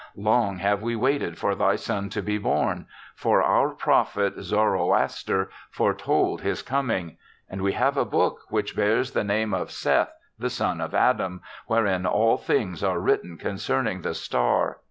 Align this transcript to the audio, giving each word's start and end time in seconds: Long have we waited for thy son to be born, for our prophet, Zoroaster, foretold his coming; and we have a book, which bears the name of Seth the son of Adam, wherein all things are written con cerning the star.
Long 0.17 0.57
have 0.57 0.81
we 0.81 0.95
waited 0.95 1.37
for 1.37 1.53
thy 1.53 1.75
son 1.75 2.09
to 2.09 2.23
be 2.23 2.39
born, 2.39 2.87
for 3.13 3.43
our 3.43 3.69
prophet, 3.69 4.33
Zoroaster, 4.41 5.51
foretold 5.69 6.41
his 6.41 6.63
coming; 6.63 7.17
and 7.47 7.61
we 7.61 7.73
have 7.73 7.97
a 7.97 8.03
book, 8.03 8.39
which 8.49 8.75
bears 8.75 9.11
the 9.11 9.23
name 9.23 9.53
of 9.53 9.69
Seth 9.69 10.09
the 10.39 10.49
son 10.49 10.81
of 10.81 10.95
Adam, 10.95 11.43
wherein 11.67 12.07
all 12.07 12.39
things 12.39 12.83
are 12.83 12.99
written 12.99 13.37
con 13.37 13.57
cerning 13.57 14.01
the 14.01 14.15
star. 14.15 14.79